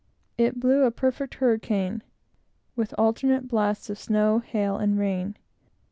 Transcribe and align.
It 0.35 0.59
blew 0.59 0.81
a 0.85 0.89
perfect 0.89 1.35
hurricane, 1.35 2.01
with 2.75 2.95
alternate 2.97 3.47
blasts 3.47 3.87
of 3.87 3.99
snow, 3.99 4.39
hail, 4.39 4.77
and 4.77 4.97
rain. 4.97 5.37